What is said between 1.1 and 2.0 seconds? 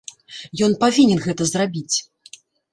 гэта зрабіць.